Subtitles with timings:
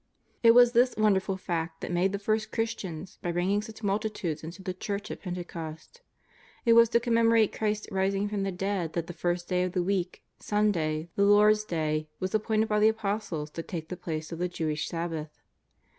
[0.41, 4.43] It was this wonderful fact that made the first Christians by bring ing such multitudes
[4.43, 6.01] into the Church at Pentecost.
[6.65, 9.83] It was to commemorate Christ's rising from the dead that the first day of the
[9.83, 14.39] week, Sunday, the Lord's Day, was appointed by the Apostles to take the place of
[14.39, 15.39] the Jewish Sabbath.